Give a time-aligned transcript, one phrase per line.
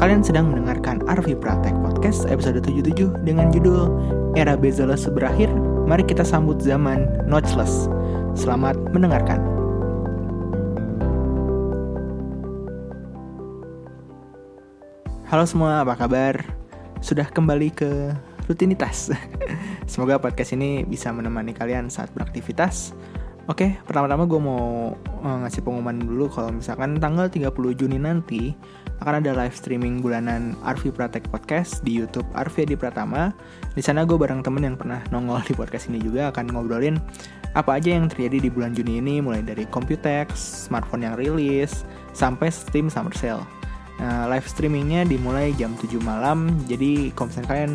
[0.00, 3.92] Kalian sedang mendengarkan Arvi Pratek Podcast episode 77 dengan judul
[4.32, 5.52] Era Bezeless berakhir,
[5.84, 7.84] mari kita sambut zaman Notchless.
[8.32, 9.44] Selamat mendengarkan.
[15.28, 16.48] Halo semua, apa kabar?
[17.04, 18.16] Sudah kembali ke
[18.48, 19.12] rutinitas.
[19.92, 22.96] Semoga podcast ini bisa menemani kalian saat beraktivitas
[23.48, 24.92] Oke, pertama-tama gue mau
[25.24, 28.52] uh, ngasih pengumuman dulu kalau misalkan tanggal 30 Juni nanti
[29.00, 33.32] akan ada live streaming bulanan Arvi Pratek Podcast di YouTube Arvi Adi Pratama.
[33.72, 37.00] Di sana gue bareng temen yang pernah nongol di podcast ini juga akan ngobrolin
[37.56, 40.36] apa aja yang terjadi di bulan Juni ini mulai dari Computex,
[40.68, 43.42] smartphone yang rilis, sampai Steam Summer Sale.
[43.98, 47.72] Nah, live streamingnya dimulai jam 7 malam, jadi kalau misalnya kalian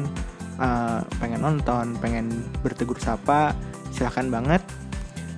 [0.57, 2.25] uh, pengen nonton, pengen
[2.63, 3.53] bertegur sapa,
[3.91, 4.63] silahkan banget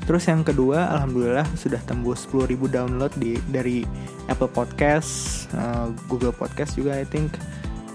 [0.07, 3.83] Terus yang kedua, alhamdulillah sudah tembus 10.000 download di dari
[4.31, 7.35] Apple Podcast, uh, Google Podcast juga I think,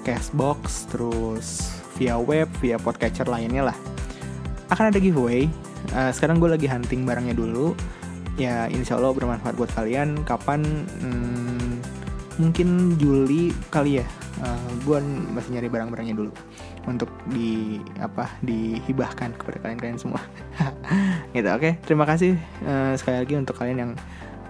[0.05, 3.77] Castbox, terus via web, via podcatcher lainnya lah.
[4.69, 5.49] Akan ada giveaway.
[5.97, 7.73] Uh, sekarang gue lagi hunting barangnya dulu.
[8.37, 10.21] Ya insya Allah bermanfaat buat kalian.
[10.29, 10.85] Kapan?
[11.01, 11.81] Hmm,
[12.37, 14.07] mungkin Juli kali ya.
[14.45, 14.99] Uh, gue
[15.33, 16.33] masih nyari barang-barangnya dulu
[16.85, 20.21] untuk di apa dihibahkan kepada kalian-kalian semua.
[21.33, 21.61] gitu, oke.
[21.61, 21.73] Okay?
[21.85, 23.93] Terima kasih uh, sekali lagi untuk kalian yang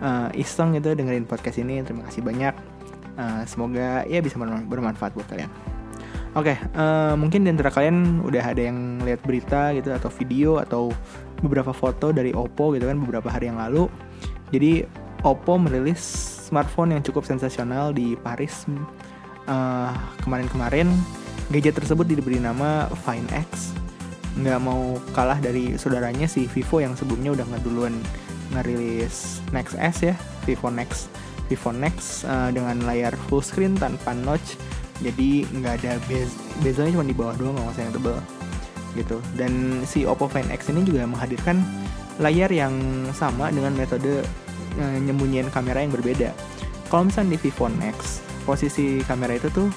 [0.03, 1.81] uh, iseng gitu dengerin podcast ini.
[1.87, 2.55] Terima kasih banyak.
[3.15, 5.51] Uh, semoga ya bisa bermanfaat buat kalian.
[6.33, 10.57] Oke, okay, uh, mungkin di antara kalian udah ada yang lihat berita gitu atau video
[10.57, 10.89] atau
[11.45, 13.85] beberapa foto dari Oppo gitu kan beberapa hari yang lalu.
[14.49, 14.89] Jadi
[15.21, 16.01] Oppo merilis
[16.49, 18.65] smartphone yang cukup sensasional di Paris
[20.25, 20.89] kemarin-kemarin.
[20.89, 21.21] Uh,
[21.53, 23.77] Gadget tersebut diberi nama Fine X.
[24.33, 27.93] Nggak mau kalah dari saudaranya si Vivo yang sebelumnya udah ngeduluan
[28.53, 30.15] ngerilis Next S ya,
[30.49, 31.13] Vivo Next.
[31.53, 34.57] Vivo Next uh, dengan layar full screen tanpa notch.
[35.03, 38.19] Jadi nggak ada bez bezelnya cuma di bawah doang nggak usah yang tebel
[38.97, 39.17] gitu.
[39.37, 41.61] Dan si Oppo Find X ini juga menghadirkan
[42.21, 42.73] layar yang
[43.17, 44.25] sama dengan metode
[44.81, 46.33] uh, nyembunyiin kamera yang berbeda.
[46.89, 49.69] Kalau misalnya di Vivo Next, posisi kamera itu tuh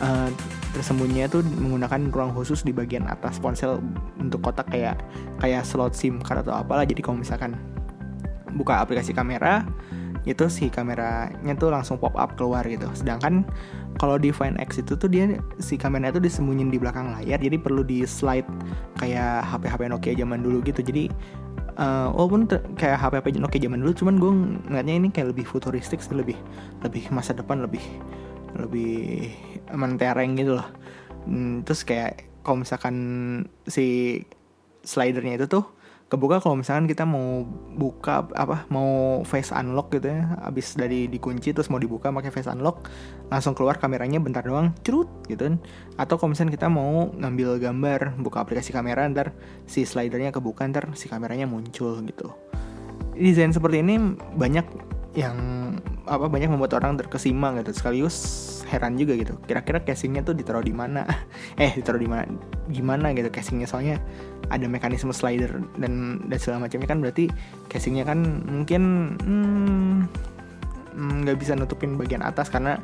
[0.00, 0.28] uh,
[0.74, 3.78] tersembunyinya tuh menggunakan ruang khusus di bagian atas ponsel
[4.18, 4.98] untuk kotak kayak
[5.38, 6.82] kayak slot SIM card atau apalah.
[6.82, 7.54] Jadi kalau misalkan
[8.58, 9.62] buka aplikasi kamera
[10.24, 12.88] itu si kameranya tuh langsung pop up keluar gitu.
[12.96, 13.44] Sedangkan
[14.00, 17.60] kalau di Find X itu tuh dia si kameranya tuh disembunyiin di belakang layar, jadi
[17.60, 18.48] perlu di slide
[18.98, 20.80] kayak HP-HP Nokia zaman dulu gitu.
[20.80, 21.12] Jadi
[21.76, 22.48] uh, walaupun
[22.80, 24.32] kayak HP-HP Nokia zaman dulu, cuman gue
[24.72, 26.36] ngeliatnya ini kayak lebih futuristik lebih
[26.80, 27.84] lebih masa depan, lebih
[28.58, 29.30] lebih
[29.74, 30.68] mentereng gitu loh.
[31.24, 32.96] Hmm, terus kayak kalau misalkan
[33.64, 34.20] si
[34.84, 35.64] slidernya itu tuh
[36.12, 37.42] kebuka kalau misalkan kita mau
[37.74, 42.46] buka apa mau face unlock gitu ya abis dari dikunci terus mau dibuka pakai face
[42.52, 42.86] unlock
[43.32, 45.56] langsung keluar kameranya bentar doang cerut gitu kan.
[45.96, 49.32] Atau kalau misalkan kita mau ngambil gambar buka aplikasi kamera ntar
[49.64, 52.30] si slidernya kebuka ntar si kameranya muncul gitu.
[53.16, 53.98] Desain seperti ini
[54.36, 55.36] banyak yang
[56.04, 57.70] apa banyak membuat orang terkesima gitu.
[57.70, 58.16] Sekaligus
[58.66, 59.38] heran juga gitu.
[59.46, 61.06] Kira-kira casingnya tuh ditaruh di mana?
[61.62, 62.26] Eh ditaruh di mana
[62.66, 63.70] gimana gitu casingnya?
[63.70, 64.02] Soalnya
[64.50, 67.30] ada mekanisme slider dan dan segala macamnya kan berarti
[67.70, 69.96] casingnya kan mungkin hmm,
[71.24, 72.82] nggak hmm, bisa nutupin bagian atas karena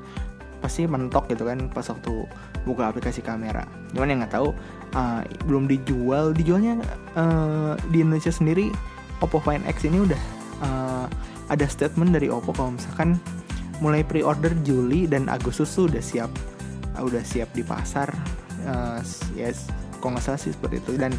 [0.60, 2.28] pasti mentok gitu kan pas waktu
[2.68, 3.64] buka aplikasi kamera.
[3.96, 4.52] Cuman yang nggak tahu
[4.94, 6.78] uh, belum dijual, dijualnya
[7.16, 8.68] uh, di Indonesia sendiri
[9.24, 10.20] Oppo Find X ini udah
[10.60, 11.06] uh,
[11.50, 13.18] ada statement dari Oppo kalau misalkan
[13.82, 16.30] mulai pre-order Juli dan Agustus tuh udah siap
[16.94, 18.08] uh, udah siap di pasar.
[18.62, 19.00] Uh,
[19.34, 19.66] yes
[19.98, 20.92] kok nggak salah sih seperti itu.
[20.94, 21.12] Dan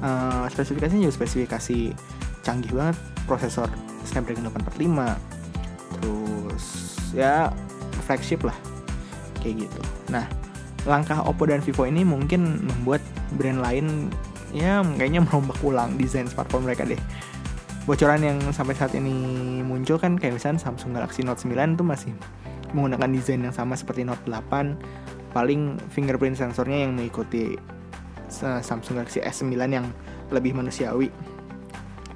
[0.00, 1.78] uh, spesifikasinya juga spesifikasi
[2.46, 2.96] canggih banget
[3.26, 3.66] prosesor
[4.04, 5.34] Snapdragon 845
[5.96, 6.64] terus
[7.16, 7.48] ya
[8.06, 8.56] flagship lah
[9.42, 9.80] kayak gitu.
[10.12, 10.28] Nah
[10.84, 13.00] langkah Oppo dan Vivo ini mungkin membuat
[13.40, 14.12] brand lain
[14.54, 17.00] ya kayaknya merombak ulang desain smartphone mereka deh
[17.84, 19.12] bocoran yang sampai saat ini
[19.60, 22.12] muncul kan kayak misalnya Samsung Galaxy Note 9 tuh masih
[22.72, 27.60] menggunakan desain yang sama seperti Note 8 paling fingerprint sensornya yang mengikuti
[28.32, 29.86] Samsung Galaxy S9 yang
[30.32, 31.12] lebih manusiawi.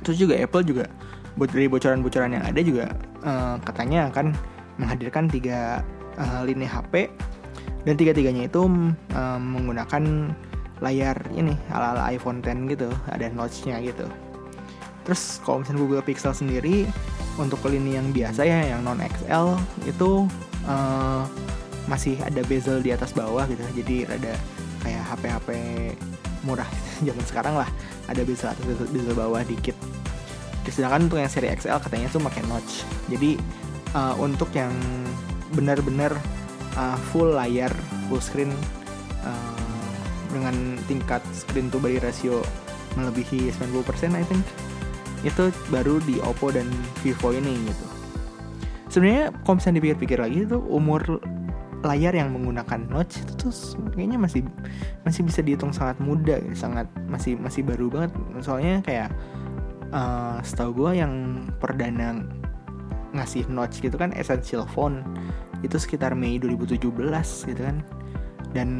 [0.03, 0.88] Terus juga Apple juga
[1.37, 2.91] dari bocoran-bocoran yang ada juga
[3.23, 4.35] uh, katanya akan
[4.81, 5.87] menghadirkan tiga
[6.19, 7.12] uh, lini HP
[7.87, 8.67] dan tiga-tiganya itu
[9.15, 10.35] uh, menggunakan
[10.82, 14.06] layar ini ala-ala iPhone 10 gitu ada notch-nya gitu
[15.08, 16.84] Terus kalau misalnya Google Pixel sendiri
[17.40, 19.56] untuk lini yang biasa ya yang non XL
[19.88, 20.28] itu
[20.69, 21.25] uh,
[21.88, 23.64] masih ada bezel di atas bawah gitu.
[23.72, 24.37] Jadi ada
[24.84, 25.49] kayak HP-HP
[26.44, 26.69] murah
[27.08, 27.69] zaman sekarang lah.
[28.12, 29.72] Ada bezel atas bezel, bezel bawah dikit.
[30.69, 32.84] Sedangkan untuk yang seri XL katanya tuh pakai notch.
[33.08, 33.40] Jadi
[33.96, 34.76] uh, untuk yang
[35.56, 36.12] benar-benar
[36.76, 37.72] uh, full layar
[38.12, 38.52] full screen
[39.25, 39.88] uh,
[40.28, 42.44] dengan tingkat screen to body ratio
[43.00, 44.44] melebihi 90% I think
[45.26, 46.67] itu baru di Oppo dan
[47.03, 47.87] Vivo ini gitu.
[48.88, 51.20] Sebenarnya kalau misalnya dipikir-pikir lagi itu umur
[51.87, 53.53] layar yang menggunakan notch itu tuh
[53.94, 54.43] kayaknya masih
[55.06, 58.11] masih bisa dihitung sangat muda sangat masih masih baru banget.
[58.43, 59.11] Soalnya kayak
[59.94, 62.25] uh, setahu gue yang perdana
[63.15, 65.00] ngasih notch gitu kan essential phone
[65.62, 66.82] itu sekitar Mei 2017
[67.50, 67.82] gitu kan.
[68.56, 68.70] Dan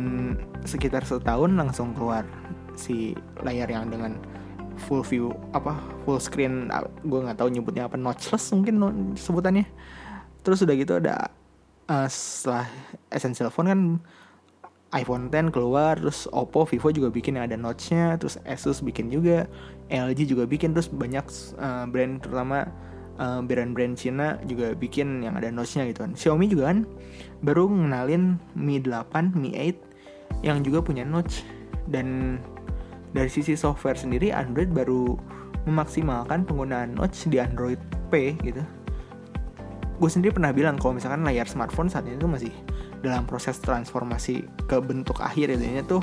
[0.65, 2.25] sekitar setahun langsung keluar
[2.79, 3.13] si
[3.45, 4.17] layar yang dengan
[4.87, 5.75] full view apa
[6.07, 6.71] full screen
[7.03, 8.79] gue nggak tahu nyebutnya apa notchless mungkin
[9.19, 9.67] sebutannya.
[10.47, 11.29] Terus udah gitu ada
[11.91, 12.67] uh, setelah
[13.11, 13.81] essential phone kan
[14.97, 19.45] iPhone 10 keluar terus Oppo, Vivo juga bikin yang ada notch-nya terus Asus bikin juga
[19.93, 21.29] LG juga bikin terus banyak
[21.61, 22.73] uh, brand terutama
[23.21, 26.13] uh, brand-brand Cina juga bikin yang ada notch-nya gitu kan.
[26.17, 26.89] Xiaomi juga kan
[27.45, 31.45] baru ngenalin Mi 8, Mi 8 yang juga punya notch.
[31.89, 32.39] Dan
[33.13, 35.17] dari sisi software sendiri Android baru
[35.69, 38.65] memaksimalkan penggunaan notch di Android P gitu.
[39.99, 42.53] Gue sendiri pernah bilang kalau misalkan layar smartphone saat ini tuh masih
[43.03, 46.03] dalam proses transformasi ke bentuk akhir intinya tuh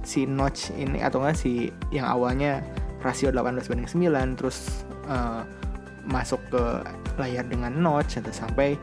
[0.00, 2.64] si notch ini atau enggak si yang awalnya
[3.04, 5.44] rasio 18 banding 9 terus uh,
[6.08, 6.62] masuk ke
[7.20, 8.76] layar dengan notch atau sampai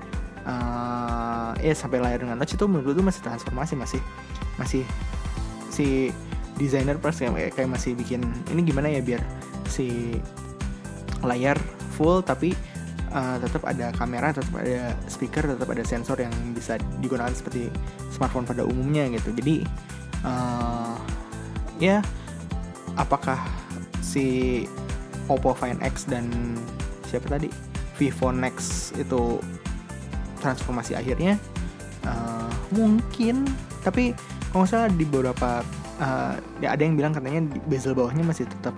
[0.45, 4.01] uh, ya sampai layar dengan notch itu menurut gue masih transformasi masih
[4.61, 4.83] masih
[5.73, 6.13] si
[6.57, 9.21] desainer pas kayak, kayak masih bikin ini gimana ya biar
[9.69, 10.18] si
[11.21, 11.57] layar
[11.98, 12.54] full tapi
[13.13, 17.69] uh, tetap ada kamera, tetap ada speaker, tetap ada sensor yang bisa digunakan seperti
[18.13, 19.33] smartphone pada umumnya gitu.
[19.33, 19.65] Jadi
[20.25, 20.98] uh,
[21.81, 22.01] ya
[22.98, 23.38] apakah
[24.01, 24.65] si
[25.27, 26.30] Oppo Find X dan
[27.07, 27.51] siapa tadi
[27.98, 29.42] Vivo Nex itu
[30.38, 31.36] transformasi akhirnya
[32.06, 33.44] uh, mungkin
[33.81, 34.13] tapi
[34.54, 35.65] kalau nggak salah di beberapa
[36.01, 38.73] uh, ya ada yang bilang katanya bezel bawahnya masih tetap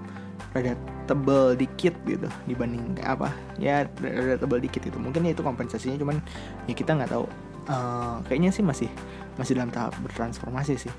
[0.50, 0.74] rada
[1.06, 3.30] tebel dikit gitu dibanding apa
[3.62, 6.18] ya ada tebel dikit itu mungkin ya itu kompensasinya cuman
[6.66, 7.26] ya kita nggak tahu.
[7.70, 8.90] Uh, kayaknya sih masih
[9.38, 10.94] masih dalam tahap bertransformasi sih.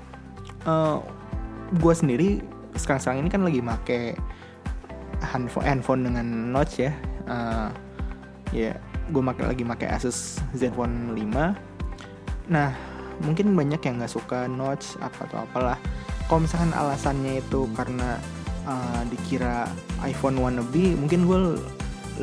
[0.63, 0.97] Uh, eh,
[1.75, 2.29] gue sendiri
[2.79, 4.15] sekarang sekarang ini kan lagi make
[5.19, 6.95] handphone handphone dengan notch ya.
[7.27, 7.67] Uh,
[8.55, 8.75] ya
[9.11, 12.75] gue make lagi make Asus Zenfone 5 nah
[13.23, 15.77] mungkin banyak yang nggak suka notch apa atau apalah
[16.31, 18.15] kalau misalkan alasannya itu karena
[18.63, 19.67] uh, dikira
[19.99, 21.59] iPhone wannabe mungkin gue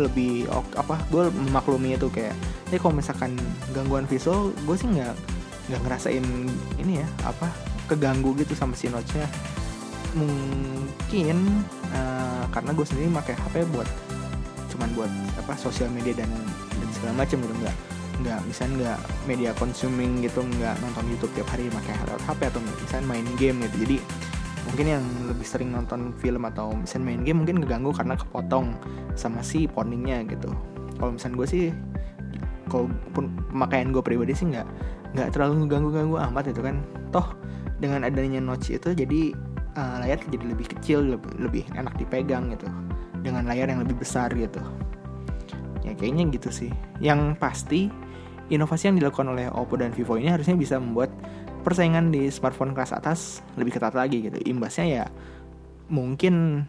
[0.01, 0.49] lebih
[0.81, 2.33] apa gue memaklumi itu kayak
[2.73, 3.37] ini kalau misalkan
[3.77, 5.13] gangguan visual gue sih nggak
[5.69, 6.25] nggak ngerasain
[6.81, 7.53] ini ya apa
[7.85, 9.29] keganggu gitu sama si notch-nya.
[10.17, 11.37] Mungkin
[11.93, 13.89] uh, karena gue sendiri pakai HP buat
[14.73, 16.33] cuman buat apa sosial media dan
[16.81, 17.77] dan segala macam gitu nggak
[18.19, 19.01] nggak misalnya nggak
[19.31, 21.95] media consuming gitu nggak nonton YouTube tiap hari pakai
[22.27, 23.77] HP atau misalnya main game gitu.
[23.87, 23.97] Jadi
[24.69, 28.77] mungkin yang lebih sering nonton film atau misalnya main game mungkin keganggu karena kepotong
[29.15, 30.51] sama si poningnya gitu.
[30.99, 31.65] Kalau misalnya gue sih
[32.69, 34.67] kalau pun pemakaian gue pribadi sih nggak
[35.17, 36.83] nggak terlalu ngeganggu ganggu amat itu kan.
[37.15, 37.33] Toh
[37.79, 39.33] dengan adanya notch itu jadi
[39.79, 42.67] uh, layar jadi lebih kecil lebih, lebih enak dipegang gitu.
[43.23, 44.61] Dengan layar yang lebih besar gitu.
[45.87, 46.71] Ya kayaknya gitu sih.
[47.01, 47.89] Yang pasti
[48.49, 51.13] inovasi yang dilakukan oleh Oppo dan Vivo ini harusnya bisa membuat
[51.63, 54.39] persaingan di smartphone kelas atas lebih ketat lagi gitu.
[54.49, 55.05] Imbasnya ya
[55.89, 56.65] mungkin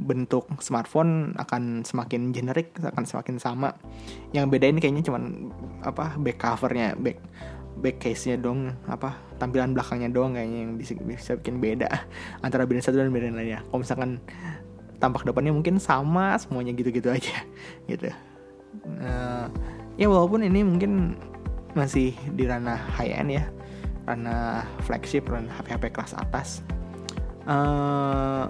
[0.00, 3.76] bentuk smartphone akan semakin generik, akan semakin sama.
[4.32, 5.52] Yang beda ini kayaknya cuman
[5.84, 7.20] apa back covernya, back
[7.80, 11.88] back case-nya dong, apa tampilan belakangnya doang kayaknya yang bisa, bisa bikin beda
[12.44, 13.64] antara brand satu dan brand lainnya.
[13.68, 14.20] Kalau misalkan
[15.00, 17.36] tampak depannya mungkin sama semuanya gitu-gitu aja
[17.90, 18.12] gitu.
[19.00, 19.46] Uh,
[20.00, 21.16] ya walaupun ini mungkin
[21.72, 23.44] masih di ranah high end ya.
[24.08, 26.60] Ranah flagship ranah HP-HP kelas atas.
[27.42, 28.46] Uh,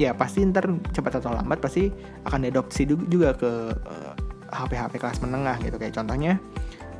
[0.00, 1.92] ya pasti ntar cepat atau lambat pasti
[2.26, 4.12] akan diadopsi juga ke uh, eh,
[4.54, 5.76] HP-HP kelas menengah gitu.
[5.80, 6.38] Kayak contohnya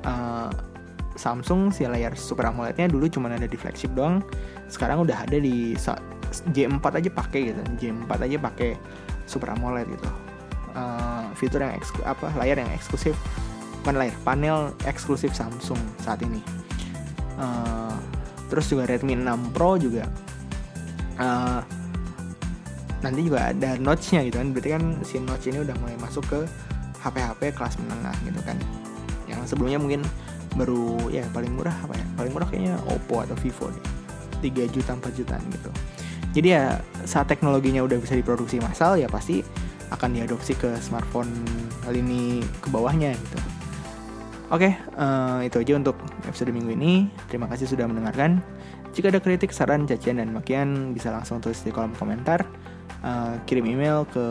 [0.07, 0.51] uh,
[1.15, 4.19] Samsung si layar Super AMOLED-nya dulu cuma ada di flagship doang.
[4.67, 5.79] Sekarang udah ada di
[6.51, 7.61] J4 aja pakai gitu.
[7.79, 8.71] J4 aja pakai
[9.25, 10.11] Super AMOLED gitu.
[10.75, 13.15] Uh, fitur yang apa layar yang eksklusif
[13.85, 16.41] bukan layar panel eksklusif Samsung saat ini.
[17.37, 17.93] Uh,
[18.49, 20.09] terus juga Redmi 6 Pro juga
[21.21, 21.61] uh,
[23.05, 24.49] nanti juga ada notch-nya gitu kan.
[24.57, 26.41] Berarti kan si notch ini udah mulai masuk ke
[27.05, 28.57] HP-HP kelas menengah gitu kan.
[29.29, 30.01] Yang sebelumnya mungkin
[30.57, 32.07] baru ya paling murah apa ya?
[32.17, 33.85] Paling murah kayaknya Oppo atau Vivo nih
[34.49, 35.71] 3 juta 4 jutaan gitu.
[36.33, 39.45] Jadi ya saat teknologinya udah bisa diproduksi massal ya pasti
[39.93, 41.31] akan diadopsi ke smartphone
[41.93, 43.39] lini ke bawahnya gitu
[44.53, 45.97] Oke, uh, itu aja untuk
[46.29, 47.09] episode minggu ini.
[47.33, 48.45] Terima kasih sudah mendengarkan.
[48.93, 52.45] Jika ada kritik, saran, cacian, dan makian, bisa langsung tulis di kolom komentar.
[53.05, 54.25] Uh, kirim email ke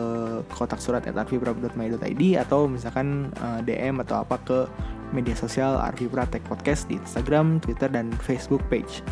[0.50, 4.58] kotak surat at atau misalkan uh, DM atau apa ke
[5.14, 9.02] media sosial Arvibra Tech Podcast di Instagram, Twitter, dan Facebook page.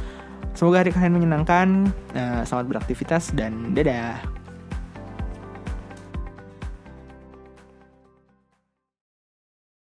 [0.55, 4.42] Semoga hari kalian menyenangkan, uh, selamat beraktivitas, dan dadah!